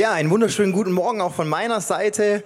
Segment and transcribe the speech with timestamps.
[0.00, 2.42] Ja, einen wunderschönen guten Morgen auch von meiner Seite.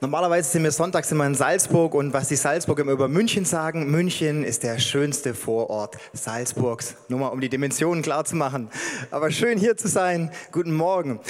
[0.00, 3.88] Normalerweise sind wir sonntags immer in Salzburg und was die Salzburger immer über München sagen,
[3.88, 6.96] München ist der schönste Vorort Salzburgs.
[7.06, 8.68] Nur mal um die Dimensionen klar zu machen.
[9.12, 10.32] Aber schön hier zu sein.
[10.50, 11.20] Guten Morgen.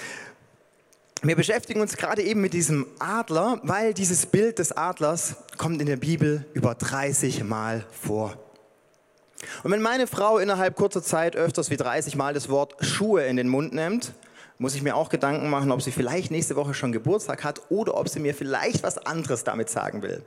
[1.20, 5.86] Wir beschäftigen uns gerade eben mit diesem Adler, weil dieses Bild des Adlers kommt in
[5.86, 8.38] der Bibel über 30 Mal vor.
[9.64, 13.36] Und wenn meine Frau innerhalb kurzer Zeit öfters wie 30 Mal das Wort Schuhe in
[13.36, 14.14] den Mund nimmt,
[14.58, 17.96] muss ich mir auch Gedanken machen, ob sie vielleicht nächste Woche schon Geburtstag hat oder
[17.96, 20.22] ob sie mir vielleicht was anderes damit sagen will.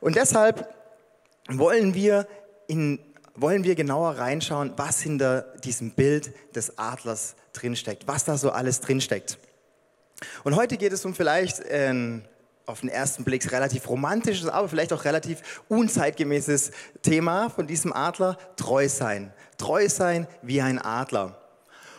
[0.00, 0.74] Und deshalb
[1.48, 2.26] wollen wir,
[2.66, 2.98] in,
[3.34, 8.80] wollen wir genauer reinschauen, was hinter diesem Bild des Adlers drinsteckt, was da so alles
[8.80, 9.38] drinsteckt.
[10.44, 12.24] Und heute geht es um vielleicht ein
[12.66, 16.70] auf den ersten Blick relativ romantisches, aber vielleicht auch relativ unzeitgemäßes
[17.02, 19.32] Thema von diesem Adler, treu sein.
[19.58, 21.39] Treu sein wie ein Adler.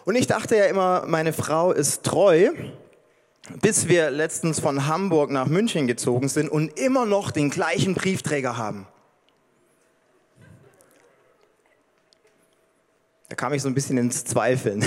[0.06, 2.50] Und ich dachte ja immer, meine Frau ist treu,
[3.62, 8.58] bis wir letztens von Hamburg nach München gezogen sind und immer noch den gleichen Briefträger
[8.58, 8.88] haben.
[13.30, 14.84] Da kam ich so ein bisschen ins Zweifeln.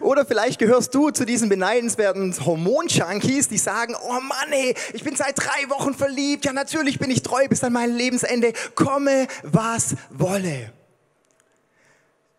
[0.00, 5.14] Oder vielleicht gehörst du zu diesen beneidenswerten Hormon-Junkies, die sagen, oh Mann, ey, ich bin
[5.14, 9.94] seit drei Wochen verliebt, ja natürlich bin ich treu bis an mein Lebensende, komme, was
[10.10, 10.72] wolle.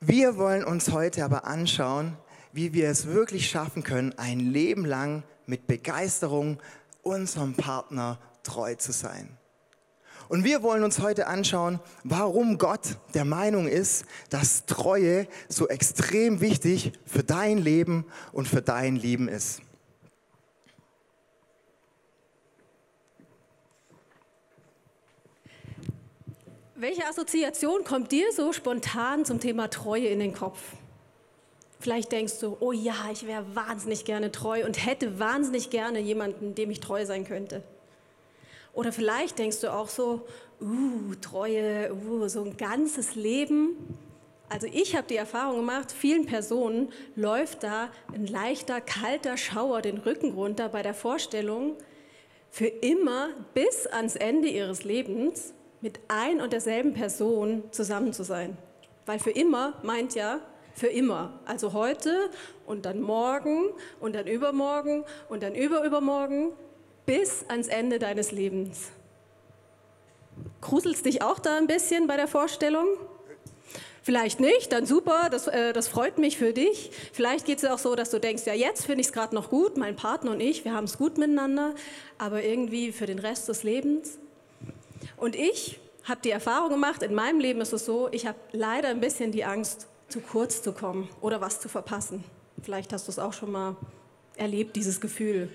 [0.03, 2.17] Wir wollen uns heute aber anschauen,
[2.53, 6.57] wie wir es wirklich schaffen können, ein Leben lang mit Begeisterung
[7.03, 9.37] unserem Partner treu zu sein.
[10.27, 16.41] Und wir wollen uns heute anschauen, warum Gott der Meinung ist, dass Treue so extrem
[16.41, 19.61] wichtig für dein Leben und für dein Leben ist.
[26.81, 30.59] Welche Assoziation kommt dir so spontan zum Thema Treue in den Kopf?
[31.79, 36.55] Vielleicht denkst du, oh ja, ich wäre wahnsinnig gerne treu und hätte wahnsinnig gerne jemanden,
[36.55, 37.61] dem ich treu sein könnte.
[38.73, 40.25] Oder vielleicht denkst du auch so,
[40.59, 43.77] uh, Treue, uh, so ein ganzes Leben.
[44.49, 49.99] Also ich habe die Erfahrung gemacht, vielen Personen läuft da ein leichter, kalter Schauer den
[49.99, 51.77] Rücken runter bei der Vorstellung,
[52.49, 58.57] für immer bis ans Ende ihres Lebens mit ein und derselben Person zusammen zu sein.
[59.05, 60.39] Weil für immer meint ja
[60.75, 61.39] für immer.
[61.45, 62.29] Also heute
[62.65, 63.69] und dann morgen
[63.99, 66.53] und dann übermorgen und dann überübermorgen
[67.05, 68.89] bis ans Ende deines Lebens.
[70.61, 72.87] Gruselst dich auch da ein bisschen bei der Vorstellung?
[74.03, 76.89] Vielleicht nicht, dann super, das, äh, das freut mich für dich.
[77.13, 79.51] Vielleicht geht es auch so, dass du denkst, ja jetzt finde ich es gerade noch
[79.51, 81.75] gut, mein Partner und ich, wir haben es gut miteinander,
[82.17, 84.17] aber irgendwie für den Rest des Lebens
[85.17, 88.89] und ich habe die Erfahrung gemacht, in meinem Leben ist es so, ich habe leider
[88.89, 92.23] ein bisschen die Angst, zu kurz zu kommen oder was zu verpassen.
[92.61, 93.77] Vielleicht hast du es auch schon mal
[94.35, 95.49] erlebt, dieses Gefühl.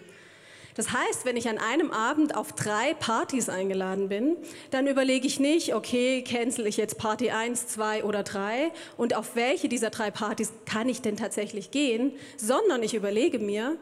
[0.76, 4.36] Das heißt, wenn ich an einem Abend auf drei Partys eingeladen bin,
[4.70, 9.36] dann überlege ich nicht, okay, cancel ich jetzt Party 1, 2 oder 3 und auf
[9.36, 13.78] welche dieser drei Partys kann ich denn tatsächlich gehen, sondern ich überlege mir,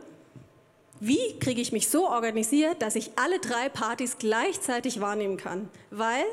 [1.01, 5.69] wie kriege ich mich so organisiert, dass ich alle drei Partys gleichzeitig wahrnehmen kann?
[5.91, 6.25] Weil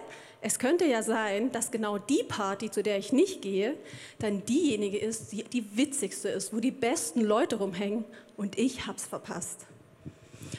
[0.41, 3.77] es könnte ja sein, dass genau die Party, zu der ich nicht gehe,
[4.19, 8.05] dann diejenige ist, die die witzigste ist, wo die besten Leute rumhängen
[8.37, 9.67] und ich hab's verpasst.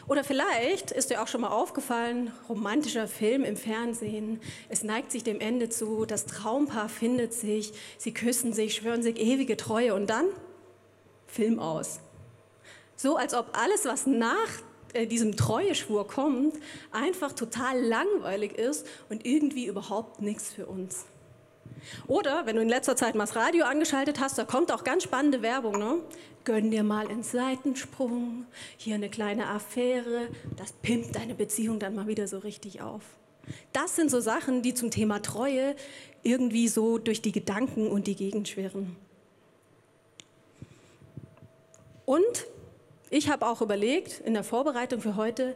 [0.08, 5.24] Oder vielleicht ist dir auch schon mal aufgefallen, romantischer Film im Fernsehen, es neigt sich
[5.24, 10.08] dem Ende zu, das Traumpaar findet sich, sie küssen sich, schwören sich ewige Treue und
[10.08, 10.26] dann
[11.26, 12.00] Film aus.
[12.96, 14.48] So als ob alles, was nach
[14.92, 16.54] äh, diesem Treueschwur kommt,
[16.90, 21.06] einfach total langweilig ist und irgendwie überhaupt nichts für uns.
[22.06, 25.02] Oder wenn du in letzter Zeit mal das Radio angeschaltet hast, da kommt auch ganz
[25.02, 25.78] spannende Werbung.
[25.78, 26.00] Ne?
[26.44, 28.46] Gönn dir mal einen Seitensprung,
[28.76, 33.02] hier eine kleine Affäre, das pimpt deine Beziehung dann mal wieder so richtig auf.
[33.72, 35.74] Das sind so Sachen, die zum Thema Treue
[36.22, 38.96] irgendwie so durch die Gedanken und die Gegend schwirren.
[42.04, 42.46] Und
[43.12, 45.54] ich habe auch überlegt in der Vorbereitung für heute,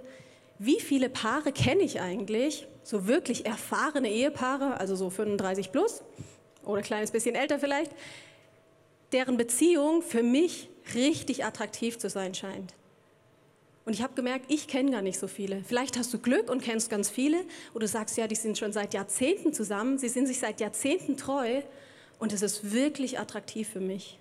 [0.58, 6.02] wie viele Paare kenne ich eigentlich, so wirklich erfahrene Ehepaare, also so 35 plus
[6.64, 7.92] oder ein kleines bisschen älter vielleicht,
[9.12, 12.74] deren Beziehung für mich richtig attraktiv zu sein scheint.
[13.86, 15.62] Und ich habe gemerkt, ich kenne gar nicht so viele.
[15.64, 17.38] Vielleicht hast du Glück und kennst ganz viele
[17.72, 21.62] oder sagst, ja, die sind schon seit Jahrzehnten zusammen, sie sind sich seit Jahrzehnten treu
[22.18, 24.18] und es ist wirklich attraktiv für mich.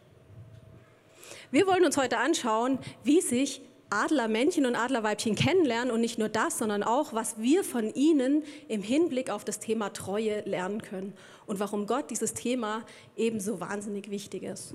[1.51, 6.57] Wir wollen uns heute anschauen, wie sich Adlermännchen und Adlerweibchen kennenlernen und nicht nur das,
[6.57, 11.13] sondern auch, was wir von ihnen im Hinblick auf das Thema Treue lernen können
[11.45, 12.83] und warum Gott dieses Thema
[13.15, 14.73] ebenso wahnsinnig wichtig ist.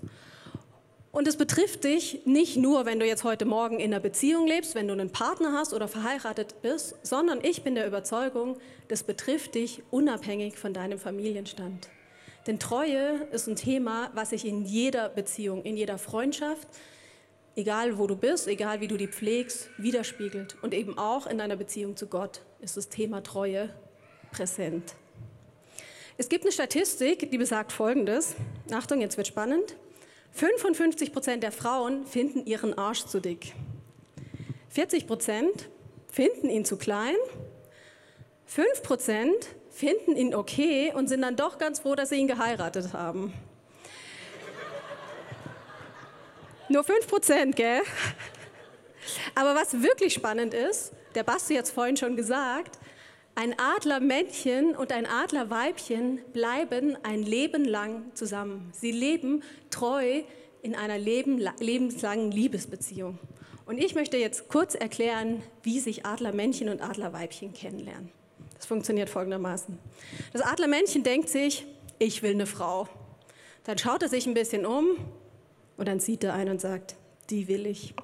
[1.12, 4.76] Und es betrifft dich nicht nur, wenn du jetzt heute Morgen in einer Beziehung lebst,
[4.76, 9.56] wenn du einen Partner hast oder verheiratet bist, sondern ich bin der Überzeugung, das betrifft
[9.56, 11.88] dich unabhängig von deinem Familienstand.
[12.46, 16.69] Denn Treue ist ein Thema, was sich in jeder Beziehung, in jeder Freundschaft,
[17.54, 20.56] egal wo du bist, egal wie du die pflegst, widerspiegelt.
[20.62, 23.70] Und eben auch in deiner Beziehung zu Gott ist das Thema Treue
[24.32, 24.94] präsent.
[26.16, 28.34] Es gibt eine Statistik, die besagt Folgendes.
[28.70, 29.76] Achtung, jetzt wird spannend.
[30.32, 33.54] 55 Prozent der Frauen finden ihren Arsch zu dick.
[34.69, 35.69] 40 Prozent
[36.08, 37.16] finden ihn zu klein.
[38.46, 42.93] 5 Prozent finden ihn okay und sind dann doch ganz froh, dass sie ihn geheiratet
[42.93, 43.32] haben.
[46.69, 47.81] Nur 5 Prozent, gell?
[49.34, 52.78] Aber was wirklich spannend ist, der Basti hat es vorhin schon gesagt,
[53.34, 58.70] ein Adlermännchen und ein Adlerweibchen bleiben ein Leben lang zusammen.
[58.72, 60.22] Sie leben treu
[60.62, 63.19] in einer leben, lebenslangen Liebesbeziehung.
[63.67, 68.12] Und ich möchte jetzt kurz erklären, wie sich Adlermännchen und Adlerweibchen kennenlernen.
[68.60, 69.78] Das funktioniert folgendermaßen.
[70.34, 71.66] Das Adlermännchen denkt sich,
[71.98, 72.88] ich will eine Frau.
[73.64, 74.98] Dann schaut er sich ein bisschen um
[75.78, 76.96] und dann sieht er einen und sagt,
[77.30, 77.94] die will ich.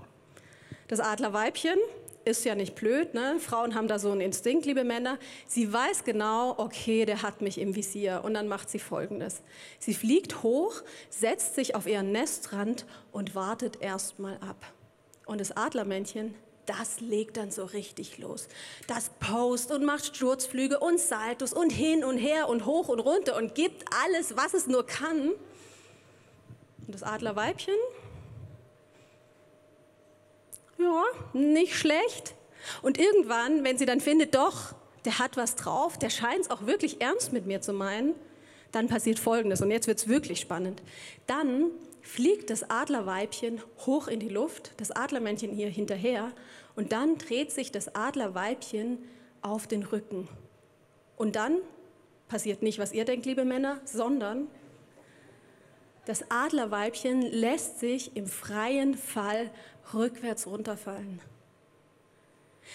[0.88, 1.76] Das Adlerweibchen
[2.24, 3.36] ist ja nicht blöd, ne?
[3.38, 5.18] Frauen haben da so einen Instinkt, liebe Männer.
[5.46, 8.22] Sie weiß genau, okay, der hat mich im Visier.
[8.24, 9.42] Und dann macht sie Folgendes.
[9.78, 10.72] Sie fliegt hoch,
[11.10, 14.72] setzt sich auf ihren Nestrand und wartet erstmal ab.
[15.26, 16.34] Und das Adlermännchen,
[16.66, 18.48] das legt dann so richtig los.
[18.86, 23.36] Das post und macht Sturzflüge und Saltos und hin und her und hoch und runter
[23.36, 25.30] und gibt alles, was es nur kann.
[26.86, 27.74] Und das Adlerweibchen,
[30.78, 32.34] ja, nicht schlecht.
[32.82, 34.74] Und irgendwann, wenn sie dann findet, doch,
[35.04, 38.14] der hat was drauf, der scheint es auch wirklich ernst mit mir zu meinen,
[38.72, 39.60] dann passiert Folgendes.
[39.62, 40.82] Und jetzt wird es wirklich spannend.
[41.26, 41.70] Dann
[42.06, 46.32] fliegt das Adlerweibchen hoch in die Luft, das Adlermännchen hier hinterher,
[46.76, 48.98] und dann dreht sich das Adlerweibchen
[49.42, 50.28] auf den Rücken.
[51.16, 51.58] Und dann
[52.28, 54.46] passiert nicht, was ihr denkt, liebe Männer, sondern
[56.04, 59.50] das Adlerweibchen lässt sich im freien Fall
[59.92, 61.20] rückwärts runterfallen.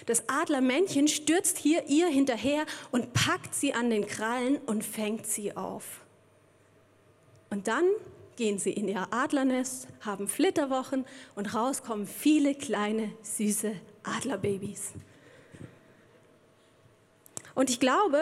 [0.05, 5.55] Das Adlermännchen stürzt hier ihr hinterher und packt sie an den Krallen und fängt sie
[5.55, 6.01] auf.
[7.49, 7.85] Und dann
[8.35, 11.05] gehen sie in ihr Adlernest, haben Flitterwochen
[11.35, 13.73] und raus kommen viele kleine, süße
[14.03, 14.93] Adlerbabys.
[17.55, 18.19] Und ich glaube,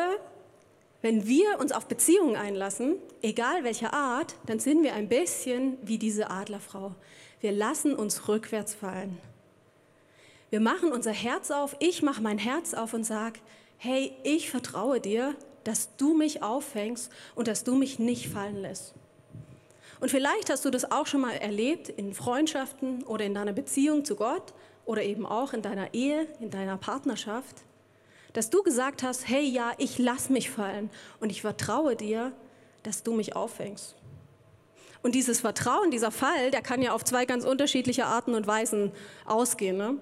[1.01, 5.97] wenn wir uns auf Beziehungen einlassen, egal welcher Art, dann sind wir ein bisschen wie
[5.97, 6.93] diese Adlerfrau.
[7.39, 9.17] Wir lassen uns rückwärts fallen.
[10.49, 13.39] Wir machen unser Herz auf, ich mache mein Herz auf und sage,
[13.77, 18.93] hey, ich vertraue dir, dass du mich auffängst und dass du mich nicht fallen lässt.
[19.99, 24.05] Und vielleicht hast du das auch schon mal erlebt in Freundschaften oder in deiner Beziehung
[24.05, 24.53] zu Gott
[24.85, 27.63] oder eben auch in deiner Ehe, in deiner Partnerschaft,
[28.33, 32.31] dass du gesagt hast, hey ja, ich lass mich fallen und ich vertraue dir,
[32.83, 33.95] dass du mich auffängst.
[35.01, 38.91] Und dieses Vertrauen, dieser Fall, der kann ja auf zwei ganz unterschiedliche Arten und Weisen
[39.25, 39.77] ausgehen.
[39.77, 39.97] Ne?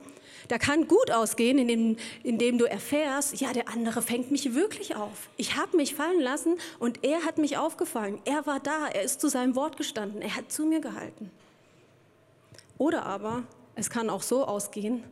[0.50, 5.30] Der kann gut ausgehen, indem, indem du erfährst, ja, der andere fängt mich wirklich auf.
[5.38, 8.20] Ich habe mich fallen lassen und er hat mich aufgefangen.
[8.26, 11.32] Er war da, er ist zu seinem Wort gestanden, er hat zu mir gehalten.
[12.78, 13.44] Oder aber
[13.76, 15.04] es kann auch so ausgehen,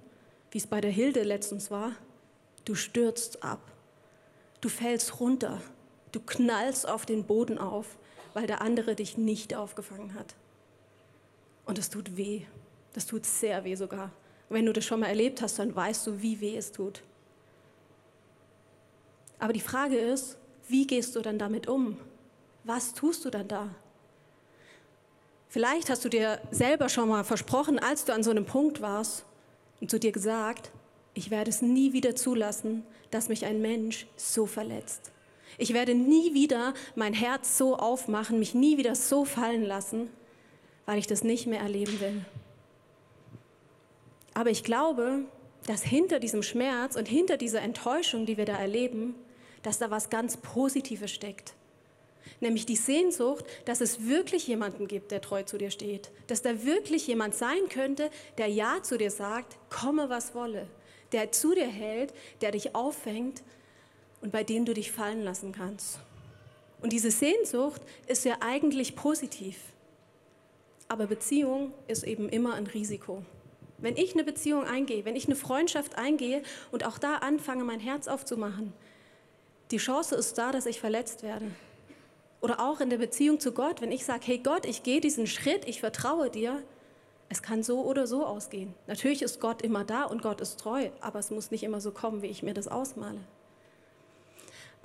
[0.52, 1.92] wie es bei der Hilde letztens war.
[2.64, 3.60] Du stürzt ab,
[4.62, 5.62] du fällst runter,
[6.12, 7.98] du knallst auf den Boden auf
[8.36, 10.36] weil der andere dich nicht aufgefangen hat.
[11.66, 12.42] Und es tut weh.
[12.94, 14.12] Das tut sehr weh sogar.
[14.50, 17.02] Und wenn du das schon mal erlebt hast, dann weißt du, wie weh es tut.
[19.40, 20.38] Aber die Frage ist,
[20.68, 21.98] wie gehst du dann damit um?
[22.66, 23.70] Was tust du dann da?
[25.48, 29.24] Vielleicht hast du dir selber schon mal versprochen, als du an so einem Punkt warst
[29.80, 30.72] und zu dir gesagt,
[31.14, 35.14] ich werde es nie wieder zulassen, dass mich ein Mensch so verletzt.
[35.58, 40.10] Ich werde nie wieder mein Herz so aufmachen, mich nie wieder so fallen lassen,
[40.86, 42.26] weil ich das nicht mehr erleben will.
[44.34, 45.24] Aber ich glaube,
[45.66, 49.16] dass hinter diesem Schmerz und hinter dieser Enttäuschung, die wir da erleben,
[49.64, 51.54] dass da was ganz Positives steckt.
[52.40, 56.12] Nämlich die Sehnsucht, dass es wirklich jemanden gibt, der treu zu dir steht.
[56.28, 60.68] Dass da wirklich jemand sein könnte, der Ja zu dir sagt, komme was wolle.
[61.14, 63.42] Der zu dir hält, der dich auffängt
[64.26, 66.00] und bei denen du dich fallen lassen kannst.
[66.82, 69.60] Und diese Sehnsucht ist ja eigentlich positiv.
[70.88, 73.24] Aber Beziehung ist eben immer ein Risiko.
[73.78, 76.42] Wenn ich eine Beziehung eingehe, wenn ich eine Freundschaft eingehe
[76.72, 78.74] und auch da anfange, mein Herz aufzumachen,
[79.70, 81.46] die Chance ist da, dass ich verletzt werde.
[82.42, 85.28] Oder auch in der Beziehung zu Gott, wenn ich sage, hey Gott, ich gehe diesen
[85.28, 86.64] Schritt, ich vertraue dir,
[87.30, 88.74] Es kann so oder so ausgehen.
[88.88, 91.92] Natürlich ist Gott immer da und Gott ist treu, aber es muss nicht immer so
[91.92, 93.20] kommen, wie ich mir das ausmale.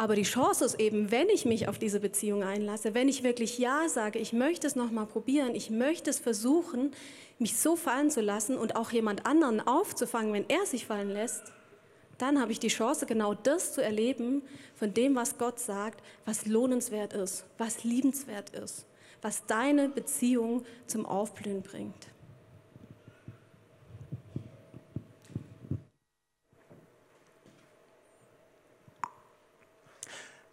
[0.01, 3.59] Aber die Chance ist eben, wenn ich mich auf diese Beziehung einlasse, wenn ich wirklich
[3.59, 6.93] Ja sage, ich möchte es nochmal probieren, ich möchte es versuchen,
[7.39, 11.53] mich so fallen zu lassen und auch jemand anderen aufzufangen, wenn er sich fallen lässt,
[12.17, 14.41] dann habe ich die Chance, genau das zu erleben
[14.75, 18.87] von dem, was Gott sagt, was lohnenswert ist, was liebenswert ist,
[19.21, 22.09] was deine Beziehung zum Aufblühen bringt.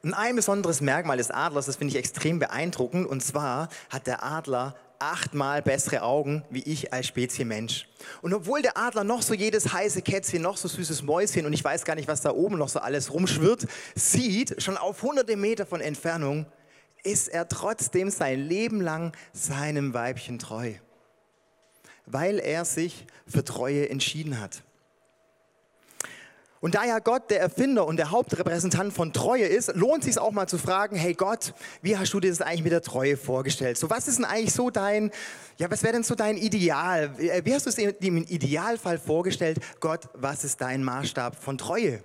[0.04, 4.24] Und ein besonderes Merkmal des Adlers, das finde ich extrem beeindruckend, und zwar hat der
[4.24, 7.88] Adler achtmal bessere Augen wie ich als Spezie Mensch.
[8.22, 11.64] Und obwohl der Adler noch so jedes heiße Kätzchen, noch so süßes Mäuschen und ich
[11.64, 15.66] weiß gar nicht, was da oben noch so alles rumschwirrt, sieht, schon auf hunderte Meter
[15.66, 16.46] von Entfernung,
[17.04, 20.74] ist er trotzdem sein Leben lang seinem Weibchen treu,
[22.06, 24.64] weil er sich für Treue entschieden hat.
[26.60, 30.32] Und da ja Gott der Erfinder und der Hauptrepräsentant von Treue ist, lohnt sich auch
[30.32, 33.78] mal zu fragen, hey Gott, wie hast du dir das eigentlich mit der Treue vorgestellt?
[33.78, 35.12] So was ist denn eigentlich so dein,
[35.58, 37.12] ja, was wäre denn so dein Ideal?
[37.18, 39.60] Wie hast du es dir im Idealfall vorgestellt?
[39.80, 42.02] Gott, was ist dein Maßstab von Treue?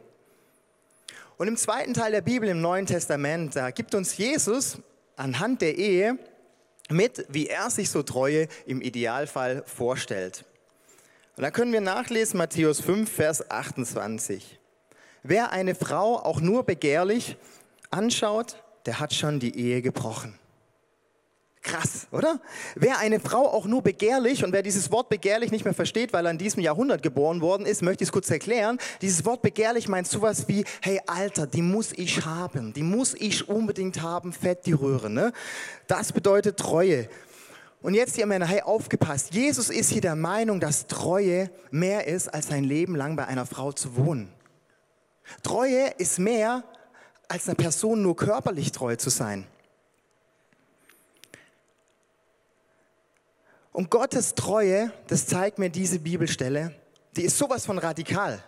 [1.39, 4.79] Und im zweiten Teil der Bibel, im Neuen Testament, da gibt uns Jesus
[5.17, 6.19] anhand der Ehe
[6.91, 10.45] mit, wie er sich so Treue im Idealfall vorstellt.
[11.43, 14.61] Und da können wir nachlesen, Matthäus 5, Vers 28.
[15.25, 17.37] Wer eine Frau auch nur begehrlich
[17.91, 20.39] anschaut, der hat schon die Ehe gebrochen.
[21.61, 22.41] Krass, oder?
[22.77, 26.27] Wer eine Frau auch nur begehrlich, und wer dieses Wort begehrlich nicht mehr versteht, weil
[26.27, 28.79] er in diesem Jahrhundert geboren worden ist, möchte ich es kurz erklären.
[29.01, 33.49] Dieses Wort begehrlich meint sowas wie, hey Alter, die muss ich haben, die muss ich
[33.49, 35.11] unbedingt haben, fett die Röhre.
[35.11, 35.33] Ne?
[35.89, 37.09] Das bedeutet Treue.
[37.83, 39.35] Und jetzt, ihr Männer, hey, aufgepasst.
[39.35, 43.45] Jesus ist hier der Meinung, dass Treue mehr ist, als sein Leben lang bei einer
[43.45, 44.33] Frau zu wohnen.
[45.43, 46.63] Treue ist mehr,
[47.29, 49.47] als einer Person nur körperlich treu zu sein.
[53.73, 56.75] Und Gottes Treue, das zeigt mir diese Bibelstelle,
[57.17, 58.45] die ist sowas von radikal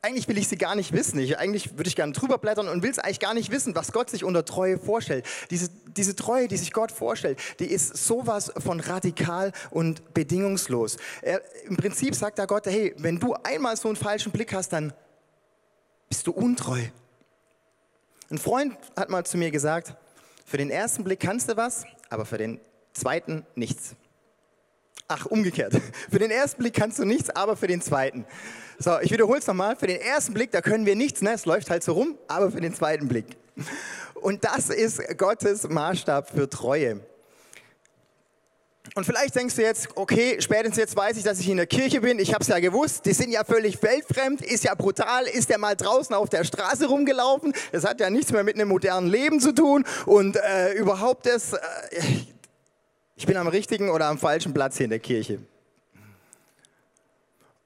[0.00, 1.18] eigentlich will ich sie gar nicht wissen.
[1.18, 3.92] Ich, eigentlich würde ich gerne drüber blättern und will es eigentlich gar nicht wissen, was
[3.92, 5.26] Gott sich unter Treue vorstellt.
[5.50, 10.98] Diese, diese Treue, die sich Gott vorstellt, die ist sowas von radikal und bedingungslos.
[11.22, 14.72] Er, Im Prinzip sagt da Gott, hey, wenn du einmal so einen falschen Blick hast,
[14.72, 14.92] dann
[16.08, 16.82] bist du untreu.
[18.30, 19.94] Ein Freund hat mal zu mir gesagt,
[20.44, 22.60] für den ersten Blick kannst du was, aber für den
[22.92, 23.96] zweiten nichts.
[25.10, 25.72] Ach, umgekehrt.
[26.10, 28.26] Für den ersten Blick kannst du nichts, aber für den zweiten.
[28.78, 29.74] So, ich wiederhole es nochmal.
[29.74, 31.32] Für den ersten Blick, da können wir nichts, ne?
[31.32, 33.24] es läuft halt so rum, aber für den zweiten Blick.
[34.14, 37.00] Und das ist Gottes Maßstab für Treue.
[38.94, 42.00] Und vielleicht denkst du jetzt, okay, spätestens jetzt weiß ich, dass ich in der Kirche
[42.00, 42.18] bin.
[42.18, 43.06] Ich habe es ja gewusst.
[43.06, 45.24] Die sind ja völlig weltfremd, ist ja brutal.
[45.24, 47.52] Ist der mal draußen auf der Straße rumgelaufen?
[47.72, 49.84] Das hat ja nichts mehr mit einem modernen Leben zu tun.
[50.06, 51.58] Und äh, überhaupt das, äh,
[53.18, 55.40] ich bin am richtigen oder am falschen Platz hier in der Kirche.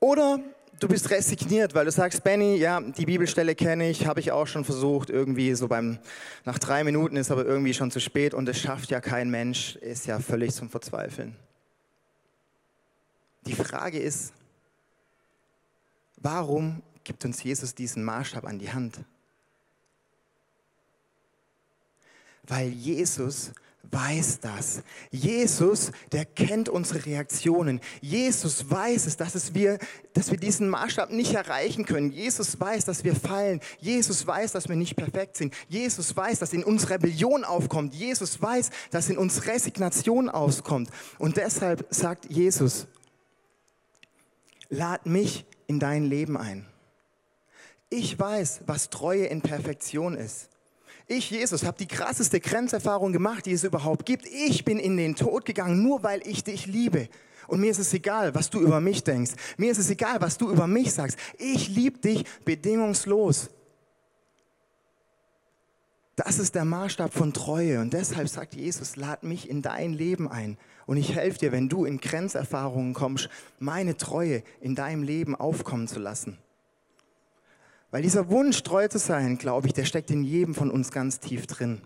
[0.00, 0.40] Oder
[0.80, 4.46] du bist resigniert, weil du sagst, Benny, ja, die Bibelstelle kenne ich, habe ich auch
[4.46, 5.98] schon versucht, irgendwie so beim,
[6.46, 9.76] nach drei Minuten ist aber irgendwie schon zu spät und es schafft ja kein Mensch,
[9.76, 11.36] ist ja völlig zum Verzweifeln.
[13.44, 14.32] Die Frage ist,
[16.16, 19.00] warum gibt uns Jesus diesen Maßstab an die Hand?
[22.44, 23.52] Weil Jesus
[23.90, 24.82] weiß das.
[25.10, 27.80] Jesus, der kennt unsere Reaktionen.
[28.00, 29.78] Jesus weiß es, dass, es wir,
[30.14, 32.10] dass wir diesen Maßstab nicht erreichen können.
[32.10, 33.60] Jesus weiß, dass wir fallen.
[33.80, 35.54] Jesus weiß, dass wir nicht perfekt sind.
[35.68, 37.94] Jesus weiß, dass in uns Rebellion aufkommt.
[37.94, 40.88] Jesus weiß, dass in uns Resignation auskommt.
[41.18, 42.86] Und deshalb sagt Jesus,
[44.68, 46.66] lad mich in dein Leben ein.
[47.90, 50.48] Ich weiß, was Treue in Perfektion ist.
[51.06, 54.26] Ich, Jesus, habe die krasseste Grenzerfahrung gemacht, die es überhaupt gibt.
[54.26, 57.08] Ich bin in den Tod gegangen, nur weil ich dich liebe.
[57.48, 59.32] Und mir ist es egal, was du über mich denkst.
[59.56, 61.18] Mir ist es egal, was du über mich sagst.
[61.38, 63.50] Ich liebe dich bedingungslos.
[66.16, 67.80] Das ist der Maßstab von Treue.
[67.80, 70.56] Und deshalb sagt Jesus, lad mich in dein Leben ein.
[70.86, 73.28] Und ich helfe dir, wenn du in Grenzerfahrungen kommst,
[73.58, 76.38] meine Treue in deinem Leben aufkommen zu lassen.
[77.92, 81.20] Weil dieser Wunsch, treu zu sein, glaube ich, der steckt in jedem von uns ganz
[81.20, 81.82] tief drin.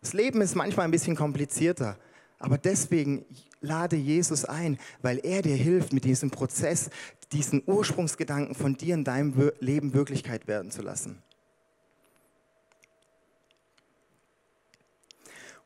[0.00, 1.98] Das Leben ist manchmal ein bisschen komplizierter,
[2.38, 3.26] aber deswegen
[3.60, 6.88] lade Jesus ein, weil er dir hilft, mit diesem Prozess
[7.32, 11.22] diesen Ursprungsgedanken von dir in deinem Leben Wirklichkeit werden zu lassen.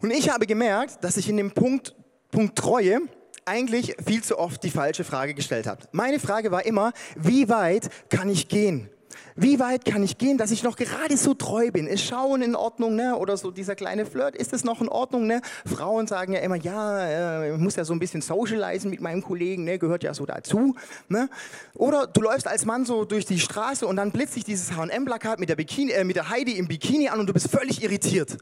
[0.01, 1.95] Und ich habe gemerkt, dass ich in dem Punkt,
[2.33, 3.03] Punkt Treue
[3.45, 5.87] eigentlich viel zu oft die falsche Frage gestellt habe.
[5.93, 8.91] Meine Frage war immer, wie weit kann ich gehen?
[9.37, 11.87] Wie weit kann ich gehen, dass ich noch gerade so treu bin?
[11.87, 13.17] Ist Schauen in Ordnung, ne?
[13.17, 15.41] Oder so dieser kleine Flirt, ist es noch in Ordnung, ne?
[15.67, 19.23] Frauen sagen ja immer, ja, äh, ich muss ja so ein bisschen socialisen mit meinem
[19.23, 19.79] Kollegen, ne?
[19.79, 20.75] Gehört ja so dazu,
[21.09, 21.29] ne?
[21.75, 25.41] Oder du läufst als Mann so durch die Straße und dann blitzt sich dieses H&M-Plakat
[25.41, 28.39] mit, äh, mit der Heidi im Bikini an und du bist völlig irritiert.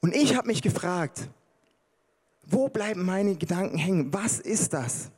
[0.00, 1.28] Und ich habe mich gefragt,
[2.46, 4.12] wo bleiben meine Gedanken hängen?
[4.12, 5.10] Was ist das?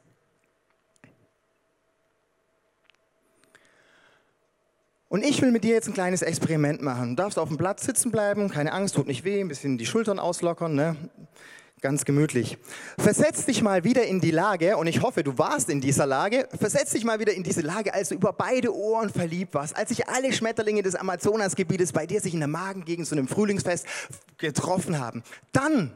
[5.10, 7.16] Und ich will mit dir jetzt ein kleines Experiment machen.
[7.16, 9.84] Du darfst auf dem Platz sitzen bleiben, keine Angst, tut nicht weh, ein bisschen die
[9.84, 10.96] Schultern auslockern, ne?
[11.80, 12.58] ganz gemütlich.
[12.96, 16.46] Versetz dich mal wieder in die Lage, und ich hoffe, du warst in dieser Lage,
[16.56, 19.88] versetz dich mal wieder in diese Lage, als du über beide Ohren verliebt warst, als
[19.88, 23.86] sich alle Schmetterlinge des Amazonasgebietes bei dir sich in der Magengegend zu einem Frühlingsfest
[24.38, 25.24] getroffen haben.
[25.50, 25.92] Dann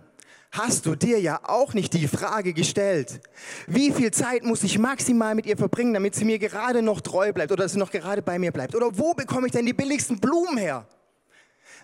[0.55, 3.21] hast du dir ja auch nicht die Frage gestellt,
[3.67, 7.33] wie viel Zeit muss ich maximal mit ihr verbringen, damit sie mir gerade noch treu
[7.33, 8.75] bleibt oder sie noch gerade bei mir bleibt?
[8.75, 10.87] Oder wo bekomme ich denn die billigsten Blumen her?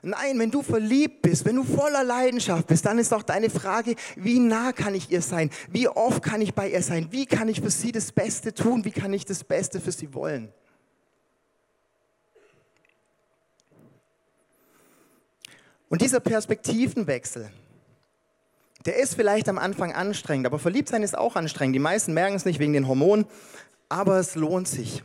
[0.02, 3.96] Nein, wenn du verliebt bist, wenn du voller Leidenschaft bist, dann ist doch deine Frage,
[4.16, 5.50] wie nah kann ich ihr sein?
[5.68, 7.08] Wie oft kann ich bei ihr sein?
[7.10, 8.84] Wie kann ich für sie das Beste tun?
[8.84, 10.52] Wie kann ich das Beste für sie wollen?
[15.90, 17.50] Und dieser Perspektivenwechsel,
[18.86, 21.74] der ist vielleicht am Anfang anstrengend, aber verliebt sein ist auch anstrengend.
[21.74, 23.26] Die meisten merken es nicht wegen den Hormonen,
[23.88, 25.02] aber es lohnt sich.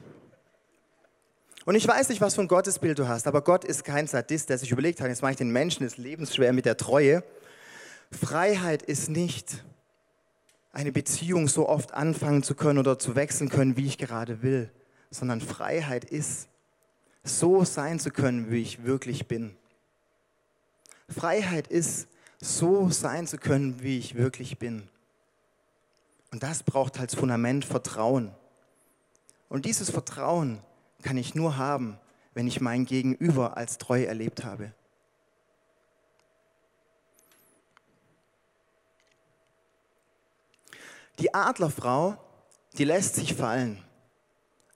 [1.65, 4.50] Und ich weiß nicht, was für ein Gottesbild du hast, aber Gott ist kein Sadist,
[4.50, 7.24] der sich überlegt hat, jetzt mache ich den Menschen das lebensschwer mit der Treue.
[8.12, 9.63] Freiheit ist nicht
[10.72, 14.70] eine Beziehung so oft anfangen zu können oder zu wechseln können, wie ich gerade will,
[15.09, 16.50] sondern Freiheit ist,
[17.24, 19.55] so sein zu können, wie ich wirklich bin.
[21.09, 22.07] Freiheit ist,
[22.46, 24.88] so sein zu können, wie ich wirklich bin.
[26.31, 28.34] Und das braucht als Fundament Vertrauen.
[29.50, 30.60] Und dieses Vertrauen
[31.01, 31.98] kann ich nur haben,
[32.34, 34.74] wenn ich mein Gegenüber als treu erlebt habe.
[41.20, 42.18] Die Adlerfrau,
[42.77, 43.81] die lässt sich fallen,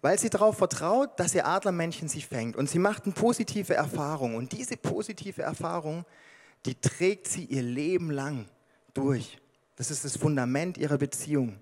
[0.01, 2.55] weil sie darauf vertraut, dass ihr Adlermännchen sie fängt.
[2.55, 4.35] Und sie macht eine positive Erfahrung.
[4.35, 6.05] Und diese positive Erfahrung,
[6.65, 8.45] die trägt sie ihr Leben lang
[8.93, 9.37] durch.
[9.75, 11.59] Das ist das Fundament ihrer Beziehung.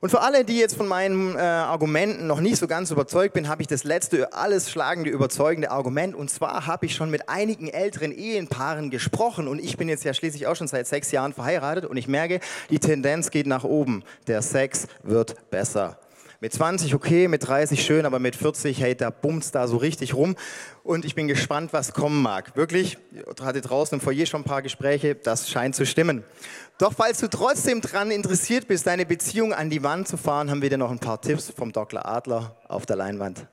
[0.00, 3.48] Und für alle, die jetzt von meinen äh, Argumenten noch nicht so ganz überzeugt bin,
[3.48, 6.14] habe ich das letzte, alles schlagende, überzeugende Argument.
[6.14, 9.48] Und zwar habe ich schon mit einigen älteren Ehepaaren gesprochen.
[9.48, 11.84] Und ich bin jetzt ja schließlich auch schon seit sechs Jahren verheiratet.
[11.84, 12.38] Und ich merke,
[12.70, 14.04] die Tendenz geht nach oben.
[14.28, 15.98] Der Sex wird besser.
[16.40, 20.14] Mit 20 okay, mit 30 schön, aber mit 40, hey, da bummt's da so richtig
[20.14, 20.36] rum.
[20.84, 22.56] Und ich bin gespannt, was kommen mag.
[22.56, 26.22] Wirklich, ich hatte draußen im Foyer schon ein paar Gespräche, das scheint zu stimmen.
[26.78, 30.62] Doch falls du trotzdem daran interessiert bist, deine Beziehung an die Wand zu fahren, haben
[30.62, 32.06] wir dir noch ein paar Tipps vom Dr.
[32.06, 33.44] Adler auf der Leinwand.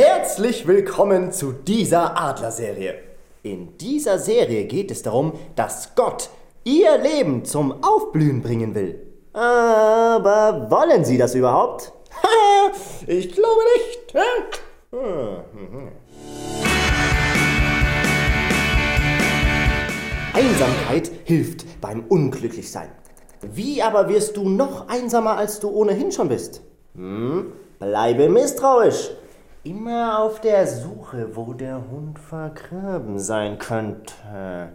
[0.00, 3.00] Herzlich willkommen zu dieser Adler-Serie.
[3.44, 6.30] In dieser Serie geht es darum, dass Gott
[6.64, 9.09] ihr Leben zum Aufblühen bringen will.
[9.32, 11.92] Aber wollen Sie das überhaupt?
[13.06, 14.14] ich glaube nicht.
[20.34, 22.90] Einsamkeit hilft beim Unglücklichsein.
[23.42, 26.62] Wie aber wirst du noch einsamer, als du ohnehin schon bist?
[26.94, 27.52] Hm?
[27.78, 29.10] Bleibe misstrauisch.
[29.62, 34.72] Immer auf der Suche, wo der Hund vergraben sein könnte.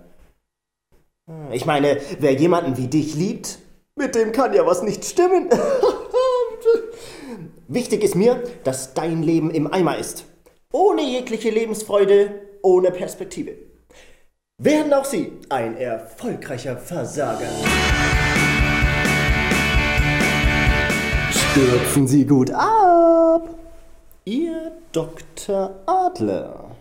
[1.51, 3.59] Ich meine, wer jemanden wie dich liebt,
[3.95, 5.49] mit dem kann ja was nicht stimmen.
[7.67, 10.25] Wichtig ist mir, dass dein Leben im Eimer ist.
[10.71, 13.55] Ohne jegliche Lebensfreude, ohne Perspektive.
[14.57, 17.47] Werden auch Sie ein erfolgreicher Versager.
[21.31, 23.49] Stürzen Sie gut ab.
[24.25, 25.75] Ihr Dr.
[25.85, 26.74] Adler.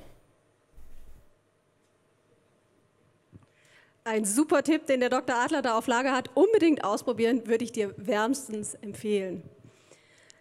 [4.07, 5.35] Ein super Tipp, den der Dr.
[5.35, 6.29] Adler da auf Lager hat.
[6.35, 9.43] Unbedingt ausprobieren, würde ich dir wärmstens empfehlen.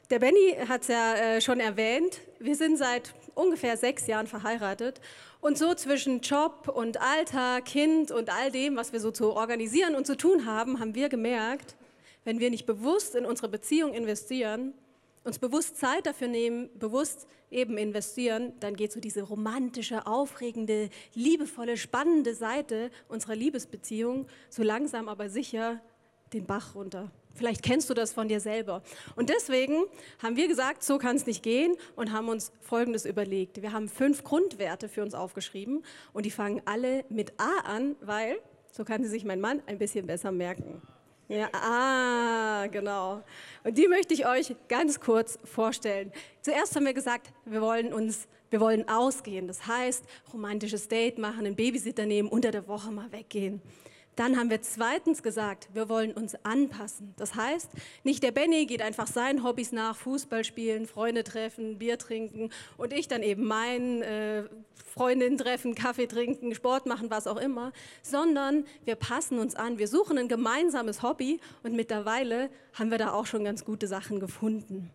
[0.09, 2.19] Der Benny hat es ja äh, schon erwähnt.
[2.39, 4.99] Wir sind seit ungefähr sechs Jahren verheiratet.
[5.39, 9.95] Und so zwischen Job und Alltag, Kind und all dem, was wir so zu organisieren
[9.95, 11.77] und zu tun haben, haben wir gemerkt,
[12.25, 14.73] wenn wir nicht bewusst in unsere Beziehung investieren,
[15.23, 21.77] uns bewusst Zeit dafür nehmen, bewusst eben investieren, dann geht so diese romantische, aufregende, liebevolle,
[21.77, 25.81] spannende Seite unserer Liebesbeziehung so langsam aber sicher
[26.33, 27.11] den Bach runter.
[27.35, 28.83] Vielleicht kennst du das von dir selber.
[29.15, 29.85] Und deswegen
[30.21, 33.61] haben wir gesagt, so kann es nicht gehen und haben uns Folgendes überlegt.
[33.61, 35.83] Wir haben fünf Grundwerte für uns aufgeschrieben
[36.13, 38.37] und die fangen alle mit A an, weil,
[38.71, 40.81] so kann sie sich mein Mann ein bisschen besser merken.
[41.29, 43.23] Ja, ah, genau.
[43.63, 46.11] Und die möchte ich euch ganz kurz vorstellen.
[46.41, 49.47] Zuerst haben wir gesagt, wir wollen uns, wir wollen ausgehen.
[49.47, 53.61] Das heißt, romantisches Date machen, einen Babysitter nehmen, unter der Woche mal weggehen.
[54.15, 57.13] Dann haben wir zweitens gesagt, wir wollen uns anpassen.
[57.17, 57.69] Das heißt,
[58.03, 62.93] nicht der Benny geht einfach seinen Hobbys nach, Fußball spielen, Freunde treffen, Bier trinken und
[62.93, 64.43] ich dann eben meinen äh,
[64.93, 67.73] Freundinnen treffen, Kaffee trinken, Sport machen, was auch immer,
[68.03, 69.79] sondern wir passen uns an.
[69.79, 74.19] Wir suchen ein gemeinsames Hobby und mittlerweile haben wir da auch schon ganz gute Sachen
[74.19, 74.91] gefunden.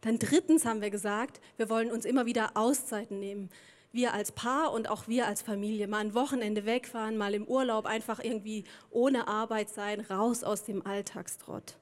[0.00, 3.48] Dann drittens haben wir gesagt, wir wollen uns immer wieder Auszeiten nehmen
[3.96, 7.86] wir als Paar und auch wir als Familie mal ein Wochenende wegfahren, mal im Urlaub
[7.86, 11.76] einfach irgendwie ohne Arbeit sein, raus aus dem Alltagstrott.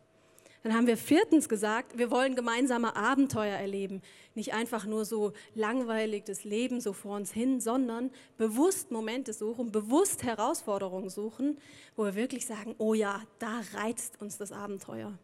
[0.64, 4.00] Dann haben wir viertens gesagt, wir wollen gemeinsame Abenteuer erleben.
[4.34, 9.70] Nicht einfach nur so langweilig das Leben so vor uns hin, sondern bewusst Momente suchen,
[9.72, 11.58] bewusst Herausforderungen suchen,
[11.96, 15.18] wo wir wirklich sagen, oh ja, da reizt uns das Abenteuer.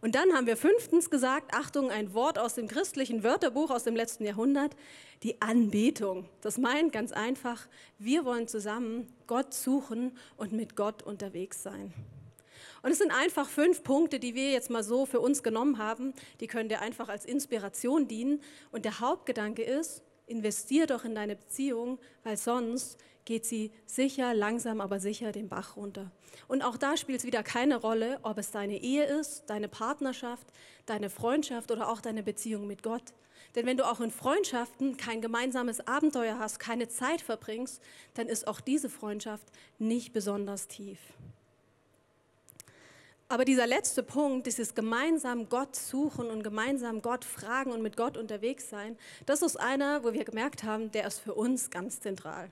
[0.00, 3.96] Und dann haben wir fünftens gesagt, Achtung, ein Wort aus dem christlichen Wörterbuch aus dem
[3.96, 4.76] letzten Jahrhundert,
[5.22, 6.28] die Anbetung.
[6.40, 7.66] Das meint ganz einfach,
[7.98, 11.92] wir wollen zusammen Gott suchen und mit Gott unterwegs sein.
[12.82, 16.12] Und es sind einfach fünf Punkte, die wir jetzt mal so für uns genommen haben.
[16.40, 18.42] Die können dir einfach als Inspiration dienen.
[18.72, 24.80] Und der Hauptgedanke ist, investier doch in deine Beziehung, weil sonst geht sie sicher, langsam,
[24.80, 26.10] aber sicher den Bach runter.
[26.48, 30.46] Und auch da spielt es wieder keine Rolle, ob es deine Ehe ist, deine Partnerschaft,
[30.86, 33.14] deine Freundschaft oder auch deine Beziehung mit Gott.
[33.54, 37.80] Denn wenn du auch in Freundschaften kein gemeinsames Abenteuer hast, keine Zeit verbringst,
[38.14, 39.46] dann ist auch diese Freundschaft
[39.78, 40.98] nicht besonders tief.
[43.28, 48.16] Aber dieser letzte Punkt, dieses gemeinsam Gott suchen und gemeinsam Gott fragen und mit Gott
[48.16, 52.50] unterwegs sein, das ist einer, wo wir gemerkt haben, der ist für uns ganz zentral.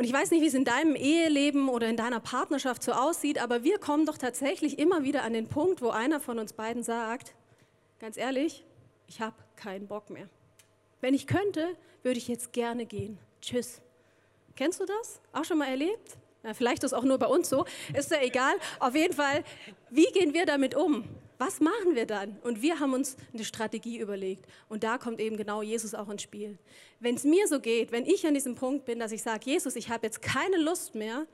[0.00, 3.38] Und ich weiß nicht, wie es in deinem Eheleben oder in deiner Partnerschaft so aussieht,
[3.38, 6.82] aber wir kommen doch tatsächlich immer wieder an den Punkt, wo einer von uns beiden
[6.82, 7.34] sagt,
[7.98, 8.64] ganz ehrlich,
[9.08, 10.26] ich habe keinen Bock mehr.
[11.02, 13.18] Wenn ich könnte, würde ich jetzt gerne gehen.
[13.42, 13.82] Tschüss.
[14.56, 15.20] Kennst du das?
[15.34, 16.16] Auch schon mal erlebt?
[16.44, 17.66] Ja, vielleicht ist auch nur bei uns so.
[17.92, 18.54] Ist ja egal.
[18.78, 19.44] Auf jeden Fall,
[19.90, 21.04] wie gehen wir damit um?
[21.40, 22.36] Was machen wir dann?
[22.42, 24.44] Und wir haben uns eine Strategie überlegt.
[24.68, 26.58] Und da kommt eben genau Jesus auch ins Spiel.
[26.98, 29.74] Wenn es mir so geht, wenn ich an diesem Punkt bin, dass ich sage, Jesus,
[29.74, 31.26] ich habe jetzt keine Lust mehr,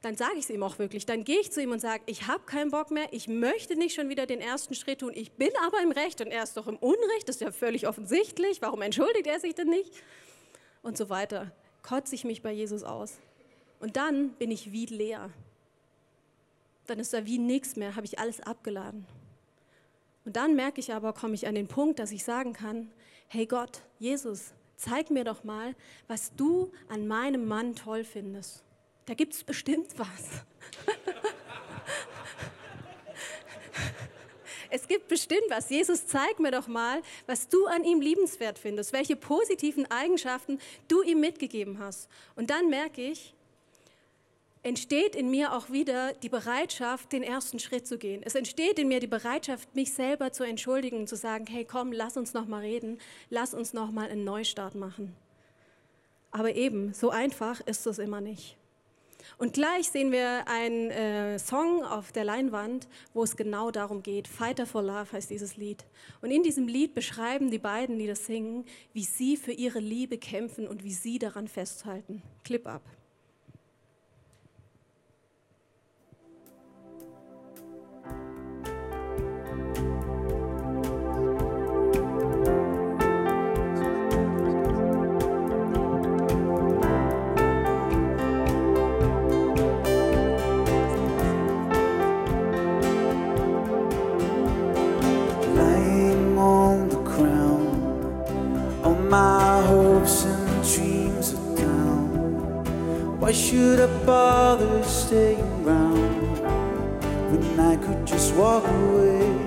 [0.00, 1.06] dann sage ich es ihm auch wirklich.
[1.06, 3.94] Dann gehe ich zu ihm und sage, ich habe keinen Bock mehr, ich möchte nicht
[3.94, 6.66] schon wieder den ersten Schritt tun, ich bin aber im Recht und er ist doch
[6.66, 9.92] im Unrecht, das ist ja völlig offensichtlich, warum entschuldigt er sich denn nicht?
[10.82, 11.52] Und so weiter.
[11.84, 13.20] Kotze ich mich bei Jesus aus.
[13.78, 15.30] Und dann bin ich wie leer.
[16.86, 19.06] Dann ist da wie nichts mehr, habe ich alles abgeladen.
[20.24, 22.90] Und dann merke ich aber, komme ich an den Punkt, dass ich sagen kann,
[23.28, 25.74] hey Gott, Jesus, zeig mir doch mal,
[26.08, 28.64] was du an meinem Mann toll findest.
[29.06, 30.44] Da gibt es bestimmt was.
[34.70, 35.68] es gibt bestimmt was.
[35.68, 41.02] Jesus, zeig mir doch mal, was du an ihm liebenswert findest, welche positiven Eigenschaften du
[41.02, 42.08] ihm mitgegeben hast.
[42.34, 43.33] Und dann merke ich,
[44.64, 48.22] entsteht in mir auch wieder die Bereitschaft, den ersten Schritt zu gehen.
[48.24, 51.92] Es entsteht in mir die Bereitschaft, mich selber zu entschuldigen und zu sagen, hey, komm,
[51.92, 52.98] lass uns noch mal reden,
[53.28, 55.14] lass uns noch mal einen Neustart machen.
[56.30, 58.56] Aber eben, so einfach ist es immer nicht.
[59.36, 64.28] Und gleich sehen wir einen äh, Song auf der Leinwand, wo es genau darum geht.
[64.28, 65.84] Fighter for Love heißt dieses Lied.
[66.22, 70.18] Und in diesem Lied beschreiben die beiden, die das singen, wie sie für ihre Liebe
[70.18, 72.22] kämpfen und wie sie daran festhalten.
[72.44, 72.82] Clip ab.
[103.34, 106.38] Should I bother staying around
[107.32, 109.43] when I could just walk away?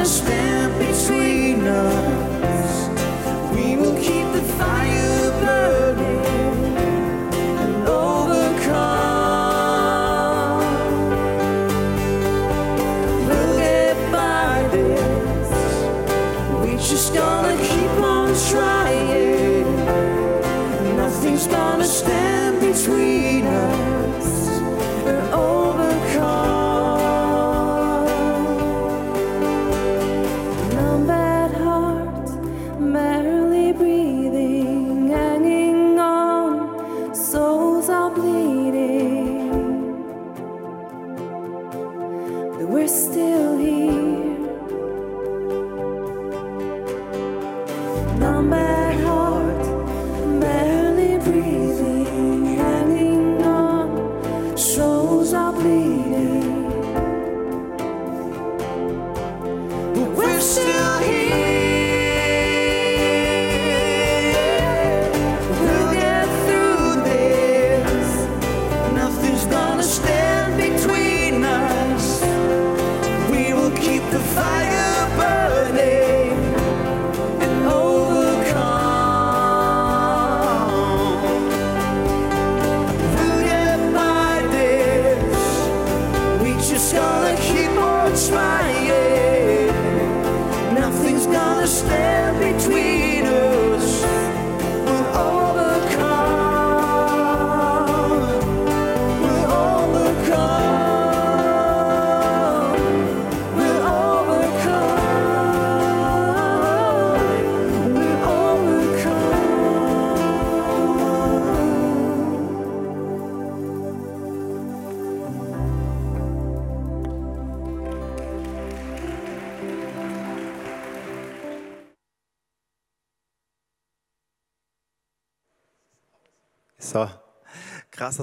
[0.00, 0.69] understand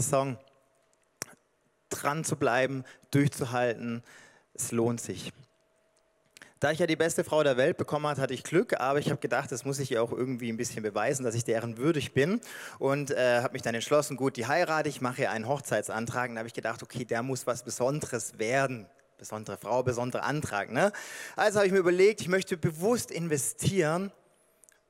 [0.07, 0.37] Song.
[1.89, 4.03] Dran zu bleiben, durchzuhalten,
[4.53, 5.31] es lohnt sich.
[6.59, 9.11] Da ich ja die beste Frau der Welt bekommen hat, hatte ich Glück, aber ich
[9.11, 12.13] habe gedacht, das muss ich ihr auch irgendwie ein bisschen beweisen, dass ich deren würdig
[12.13, 12.41] bin
[12.79, 16.29] und äh, habe mich dann entschlossen, gut, die heirate ich, mache ihr einen Hochzeitsantrag.
[16.29, 18.87] Und da habe ich gedacht, okay, der muss was Besonderes werden.
[19.19, 20.71] Besondere Frau, besonderer Antrag.
[20.71, 20.91] Ne?
[21.35, 24.11] Also habe ich mir überlegt, ich möchte bewusst investieren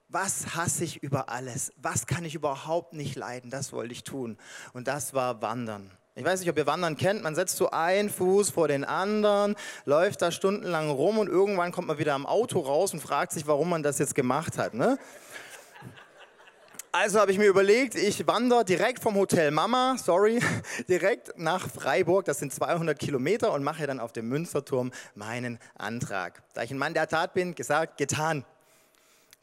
[0.09, 1.73] was hasse ich über alles?
[1.77, 3.49] Was kann ich überhaupt nicht leiden?
[3.49, 4.37] Das wollte ich tun.
[4.73, 5.91] Und das war Wandern.
[6.15, 7.21] Ich weiß nicht, ob ihr Wandern kennt.
[7.21, 11.89] Man setzt so einen Fuß vor den anderen, läuft da stundenlang rum und irgendwann kommt
[11.89, 14.73] man wieder am Auto raus und fragt sich, warum man das jetzt gemacht hat.
[14.73, 14.97] Ne?
[16.91, 20.39] Also habe ich mir überlegt, ich wandere direkt vom Hotel Mama, sorry,
[20.89, 26.41] direkt nach Freiburg, das sind 200 Kilometer und mache dann auf dem Münsterturm meinen Antrag.
[26.55, 28.43] Da ich ein Mann der Tat bin, gesagt, getan.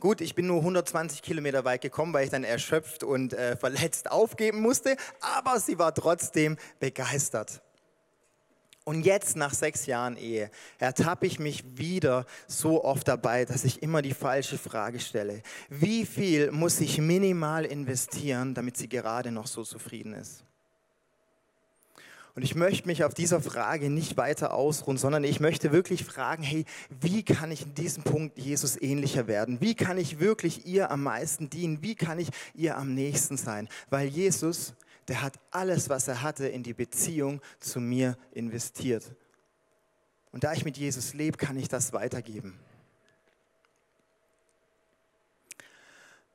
[0.05, 4.11] Gut, ich bin nur 120 Kilometer weit gekommen, weil ich dann erschöpft und äh, verletzt
[4.11, 7.63] aufgeben musste, aber sie war trotzdem begeistert.
[8.85, 13.83] Und jetzt, nach sechs Jahren Ehe, ertappe ich mich wieder so oft dabei, dass ich
[13.83, 15.43] immer die falsche Frage stelle.
[15.71, 20.45] Wie viel muss ich minimal investieren, damit sie gerade noch so zufrieden ist?
[22.35, 26.43] Und ich möchte mich auf dieser Frage nicht weiter ausruhen, sondern ich möchte wirklich fragen,
[26.43, 26.65] hey,
[27.01, 29.61] wie kann ich in diesem Punkt Jesus ähnlicher werden?
[29.61, 31.81] Wie kann ich wirklich ihr am meisten dienen?
[31.83, 33.69] Wie kann ich ihr am nächsten sein?
[33.89, 34.75] Weil Jesus,
[35.07, 39.15] der hat alles, was er hatte, in die Beziehung zu mir investiert.
[40.33, 42.59] Und da ich mit Jesus lebe, kann ich das weitergeben.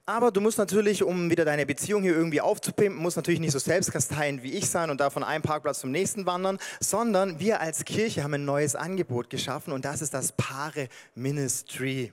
[0.10, 3.60] Aber du musst natürlich, um wieder deine Beziehung hier irgendwie aufzupimpen, musst natürlich nicht so
[3.60, 7.86] selbstkasteiend wie ich sein und da von einem Parkplatz zum nächsten wandern, sondern wir als
[7.86, 12.12] Kirche haben ein neues Angebot geschaffen und das ist das Paare Ministry.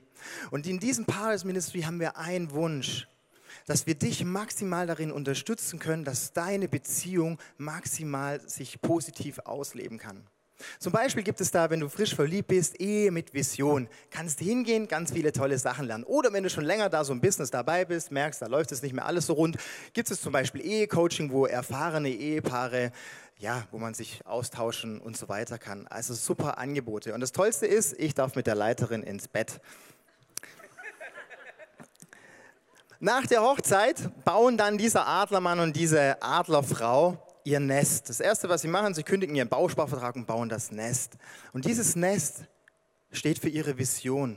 [0.50, 3.08] Und in diesem Paare Ministry haben wir einen Wunsch,
[3.64, 10.22] dass wir dich maximal darin unterstützen können, dass deine Beziehung maximal sich positiv ausleben kann.
[10.78, 13.88] Zum Beispiel gibt es da, wenn du frisch verliebt bist, Ehe mit Vision.
[14.10, 16.04] Kannst hingehen, ganz viele tolle Sachen lernen.
[16.04, 18.82] Oder wenn du schon länger da so im Business dabei bist, merkst, da läuft es
[18.82, 19.58] nicht mehr alles so rund,
[19.92, 22.92] gibt es zum Beispiel Ehecoaching, wo erfahrene Ehepaare,
[23.38, 25.86] ja, wo man sich austauschen und so weiter kann.
[25.88, 27.12] Also super Angebote.
[27.12, 29.60] Und das Tollste ist, ich darf mit der Leiterin ins Bett.
[32.98, 38.08] Nach der Hochzeit bauen dann dieser Adlermann und diese Adlerfrau ihr Nest.
[38.08, 41.16] Das Erste, was sie machen, sie kündigen ihren Bausparvertrag und bauen das Nest.
[41.52, 42.44] Und dieses Nest
[43.12, 44.36] steht für ihre Vision.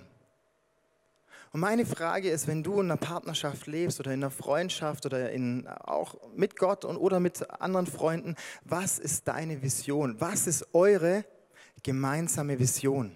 [1.51, 5.31] Und meine Frage ist, wenn du in einer Partnerschaft lebst oder in einer Freundschaft oder
[5.31, 10.21] in, auch mit Gott und, oder mit anderen Freunden, was ist deine Vision?
[10.21, 11.25] Was ist eure
[11.81, 13.15] gemeinsame Vision?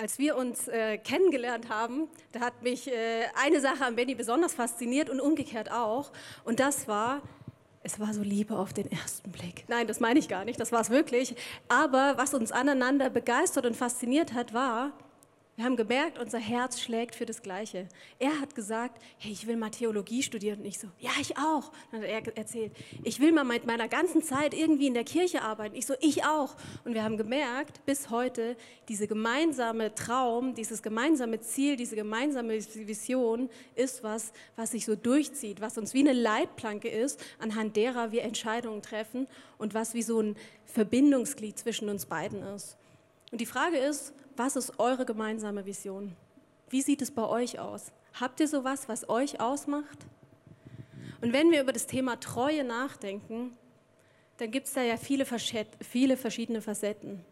[0.00, 4.54] Als wir uns äh, kennengelernt haben, da hat mich äh, eine Sache an Benny besonders
[4.54, 6.12] fasziniert und umgekehrt auch.
[6.44, 7.20] Und das war,
[7.82, 9.64] es war so Liebe auf den ersten Blick.
[9.66, 11.34] Nein, das meine ich gar nicht, das war es wirklich.
[11.66, 14.92] Aber was uns aneinander begeistert und fasziniert hat, war,
[15.58, 17.88] wir haben gemerkt, unser Herz schlägt für das Gleiche.
[18.20, 20.60] Er hat gesagt, hey, ich will mal Theologie studieren.
[20.60, 21.72] Und ich so, ja, ich auch.
[21.90, 22.70] Dann hat er erzählt,
[23.02, 25.74] ich will mal mit meiner ganzen Zeit irgendwie in der Kirche arbeiten.
[25.74, 26.54] Ich so, ich auch.
[26.84, 28.56] Und wir haben gemerkt, bis heute,
[28.88, 35.60] diese gemeinsame Traum, dieses gemeinsame Ziel, diese gemeinsame Vision ist was, was sich so durchzieht,
[35.60, 39.26] was uns wie eine Leitplanke ist, anhand derer wir Entscheidungen treffen
[39.58, 42.76] und was wie so ein Verbindungsglied zwischen uns beiden ist.
[43.32, 46.14] Und die Frage ist, was ist eure gemeinsame Vision?
[46.70, 47.92] Wie sieht es bei euch aus?
[48.14, 50.06] Habt ihr sowas, was euch ausmacht?
[51.20, 53.56] Und wenn wir über das Thema Treue nachdenken,
[54.36, 55.26] dann gibt es da ja viele,
[55.80, 57.24] viele verschiedene Facetten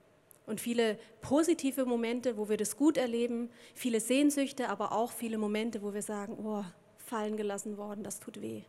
[0.47, 5.83] und viele positive Momente, wo wir das gut erleben, viele Sehnsüchte, aber auch viele Momente,
[5.83, 6.64] wo wir sagen, oh,
[6.99, 8.62] fallen gelassen worden, das tut weh.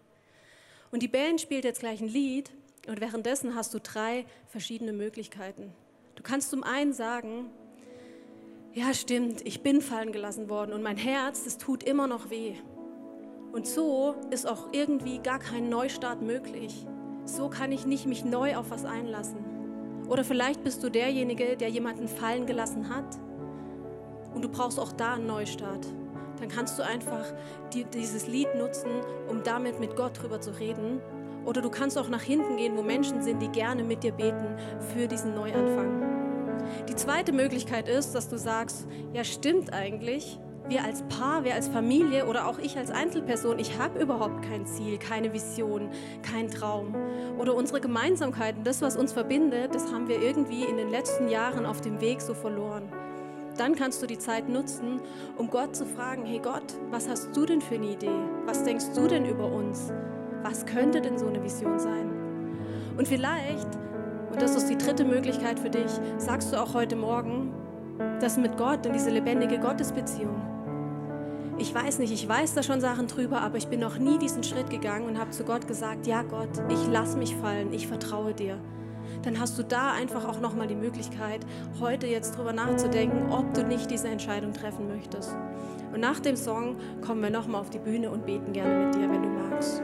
[0.92, 2.52] Und die Band spielt jetzt gleich ein Lied
[2.88, 5.74] und währenddessen hast du drei verschiedene Möglichkeiten.
[6.16, 7.50] Du kannst zum einen sagen,
[8.78, 12.54] ja stimmt, ich bin fallen gelassen worden und mein Herz, das tut immer noch weh.
[13.52, 16.86] Und so ist auch irgendwie gar kein Neustart möglich.
[17.26, 19.44] So kann ich nicht mich neu auf was einlassen.
[20.08, 23.18] Oder vielleicht bist du derjenige, der jemanden fallen gelassen hat
[24.36, 25.88] und du brauchst auch da einen Neustart.
[26.40, 27.34] Dann kannst du einfach
[27.74, 28.92] die, dieses Lied nutzen,
[29.28, 31.02] um damit mit Gott drüber zu reden.
[31.46, 34.56] Oder du kannst auch nach hinten gehen, wo Menschen sind, die gerne mit dir beten
[34.94, 36.07] für diesen Neuanfang.
[36.90, 40.40] Die zweite Möglichkeit ist, dass du sagst, ja stimmt eigentlich,
[40.70, 44.66] wir als Paar, wir als Familie oder auch ich als Einzelperson, ich habe überhaupt kein
[44.66, 45.90] Ziel, keine Vision,
[46.24, 46.94] keinen Traum.
[47.38, 51.66] Oder unsere Gemeinsamkeiten, das, was uns verbindet, das haben wir irgendwie in den letzten Jahren
[51.66, 52.84] auf dem Weg so verloren.
[53.58, 55.02] Dann kannst du die Zeit nutzen,
[55.38, 58.20] um Gott zu fragen, hey Gott, was hast du denn für eine Idee?
[58.46, 59.92] Was denkst du denn über uns?
[60.44, 62.12] Was könnte denn so eine Vision sein?
[62.98, 63.68] Und vielleicht
[64.32, 67.54] und das ist die dritte Möglichkeit für dich, sagst du auch heute Morgen,
[68.20, 70.42] das mit Gott in diese lebendige Gottesbeziehung.
[71.60, 74.44] Ich weiß nicht, ich weiß da schon Sachen drüber, aber ich bin noch nie diesen
[74.44, 78.34] Schritt gegangen und habe zu Gott gesagt, ja Gott, ich lass mich fallen, ich vertraue
[78.34, 78.60] dir.
[79.24, 81.46] Dann hast du da einfach auch nochmal die Möglichkeit,
[81.80, 85.36] heute jetzt drüber nachzudenken, ob du nicht diese Entscheidung treffen möchtest.
[85.94, 89.10] Und nach dem Song kommen wir nochmal auf die Bühne und beten gerne mit dir,
[89.10, 89.82] wenn du magst.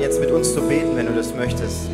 [0.00, 1.88] Jetzt mit uns zu beten, wenn du das möchtest.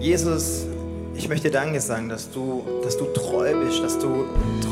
[0.00, 0.66] Jesus,
[1.14, 4.24] ich möchte Danke sagen, dass du, dass du treu bist, dass du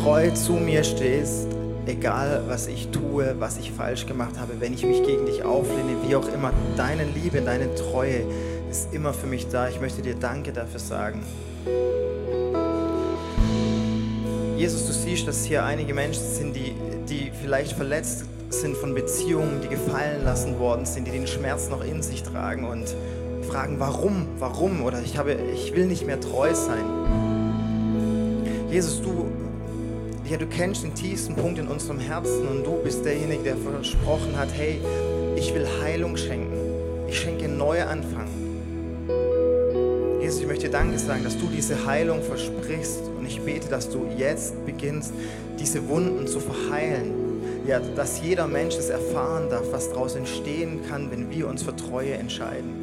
[0.03, 1.49] treu zu mir stehst,
[1.87, 5.97] egal was ich tue, was ich falsch gemacht habe, wenn ich mich gegen dich auflehne,
[6.09, 6.53] wie auch immer.
[6.76, 8.24] Deine Liebe, deine Treue
[8.70, 9.68] ist immer für mich da.
[9.68, 11.22] Ich möchte dir Danke dafür sagen.
[14.57, 16.74] Jesus, du siehst, dass hier einige Menschen sind, die,
[17.09, 21.84] die vielleicht verletzt sind von Beziehungen, die gefallen lassen worden sind, die den Schmerz noch
[21.84, 22.94] in sich tragen und
[23.47, 26.84] fragen, warum, warum oder ich, habe, ich will nicht mehr treu sein.
[28.70, 29.26] Jesus, du,
[30.28, 34.36] ja, du kennst den tiefsten Punkt in unserem Herzen und du bist derjenige, der versprochen
[34.36, 34.80] hat, hey,
[35.36, 36.57] ich will Heilung schenken.
[37.09, 38.26] Ich schenke Neuanfang.
[40.20, 43.88] Jesus, ich möchte dir Danke sagen, dass du diese Heilung versprichst und ich bete, dass
[43.88, 45.12] du jetzt beginnst,
[45.59, 47.16] diese Wunden zu verheilen
[47.67, 51.75] ja, dass jeder Mensch es erfahren darf, was daraus entstehen kann, wenn wir uns für
[51.75, 52.83] Treue entscheiden.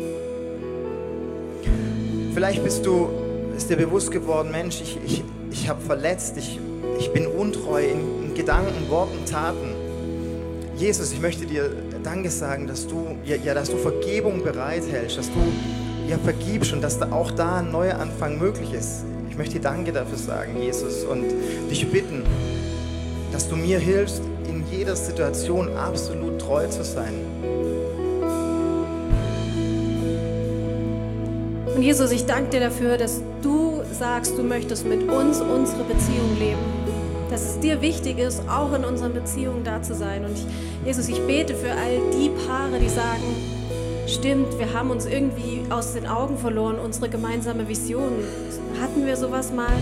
[2.34, 3.10] Vielleicht bist du,
[3.56, 6.60] ist dir bewusst geworden, Mensch, ich, ich, ich habe verletzt, ich,
[7.00, 9.76] ich bin untreu in, in Gedanken, Worten, Taten.
[10.76, 11.70] Jesus, ich möchte dir
[12.04, 16.82] Danke sagen, dass du, ja, ja, dass du Vergebung bereithältst, dass du ja, vergibst und
[16.82, 19.06] dass da auch da ein neuer Anfang möglich ist.
[19.30, 21.26] Ich möchte dir Danke dafür sagen, Jesus, und
[21.70, 22.24] dich bitten,
[23.32, 27.14] dass du mir hilfst, in jeder Situation absolut treu zu sein.
[31.76, 36.38] Und Jesus, ich danke dir dafür, dass du sagst, du möchtest mit uns unsere Beziehung
[36.40, 36.60] leben.
[37.30, 40.24] Dass es dir wichtig ist, auch in unseren Beziehungen da zu sein.
[40.24, 40.46] Und ich,
[40.86, 43.24] Jesus, ich bete für all die Paare, die sagen,
[44.08, 48.12] stimmt, wir haben uns irgendwie aus den Augen verloren, unsere gemeinsame Vision.
[48.80, 49.74] Hatten wir sowas mal?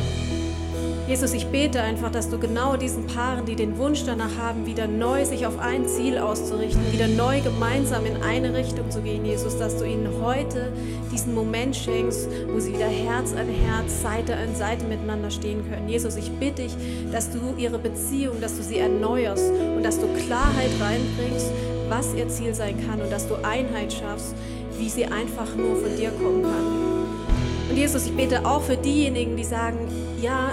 [1.11, 4.87] Jesus, ich bete einfach, dass du genau diesen Paaren, die den Wunsch danach haben, wieder
[4.87, 9.57] neu sich auf ein Ziel auszurichten, wieder neu gemeinsam in eine Richtung zu gehen, Jesus,
[9.57, 10.71] dass du ihnen heute
[11.11, 15.89] diesen Moment schenkst, wo sie wieder Herz an Herz, Seite an Seite miteinander stehen können.
[15.89, 16.77] Jesus, ich bitte dich,
[17.11, 21.51] dass du ihre Beziehung, dass du sie erneuerst und dass du Klarheit reinbringst,
[21.89, 24.33] was ihr Ziel sein kann und dass du Einheit schaffst,
[24.79, 27.69] wie sie einfach nur von dir kommen kann.
[27.69, 29.77] Und Jesus, ich bete auch für diejenigen, die sagen,
[30.21, 30.51] ja,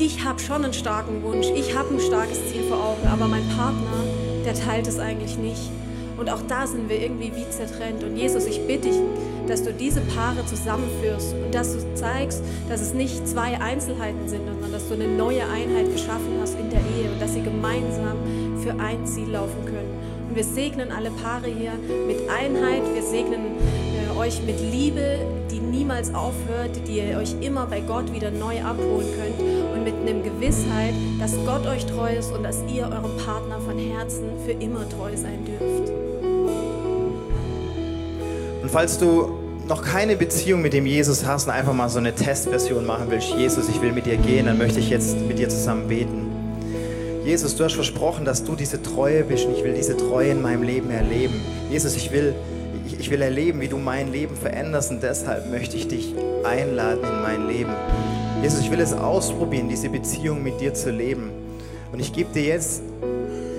[0.00, 3.46] ich habe schon einen starken Wunsch, ich habe ein starkes Ziel vor Augen, aber mein
[3.50, 4.02] Partner,
[4.46, 5.70] der teilt es eigentlich nicht.
[6.16, 8.02] Und auch da sind wir irgendwie wie zertrennt.
[8.02, 8.96] Und Jesus, ich bitte dich,
[9.46, 14.46] dass du diese Paare zusammenführst und dass du zeigst, dass es nicht zwei Einzelheiten sind,
[14.46, 18.16] sondern dass du eine neue Einheit geschaffen hast in der Ehe und dass sie gemeinsam
[18.62, 19.90] für ein Ziel laufen können.
[20.28, 21.72] Und wir segnen alle Paare hier
[22.06, 25.18] mit Einheit, wir segnen äh, euch mit Liebe,
[25.50, 29.29] die niemals aufhört, die ihr euch immer bei Gott wieder neu abholen könnt
[29.80, 33.78] und mit einem Gewissheit, dass Gott euch treu ist und dass ihr eurem Partner von
[33.78, 35.90] Herzen für immer treu sein dürft.
[38.62, 42.14] Und falls du noch keine Beziehung mit dem Jesus hast und einfach mal so eine
[42.14, 45.48] Testversion machen willst, Jesus, ich will mit dir gehen, dann möchte ich jetzt mit dir
[45.48, 46.26] zusammen beten.
[47.24, 50.42] Jesus, du hast versprochen, dass du diese Treue bist und ich will diese Treue in
[50.42, 51.40] meinem Leben erleben.
[51.70, 52.34] Jesus, ich will,
[52.86, 56.14] ich, ich will erleben, wie du mein Leben veränderst und deshalb möchte ich dich
[56.44, 57.72] einladen in mein Leben.
[58.42, 61.30] Jesus, ich will es ausprobieren, diese Beziehung mit dir zu leben.
[61.92, 62.82] Und ich gebe dir jetzt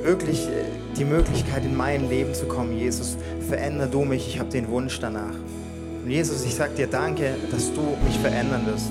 [0.01, 0.63] wirklich äh,
[0.97, 2.75] die Möglichkeit, in mein Leben zu kommen.
[2.75, 3.15] Jesus,
[3.47, 5.35] veränder du mich, ich habe den Wunsch danach.
[6.03, 8.89] Und Jesus, ich sage dir danke, dass du mich verändern wirst.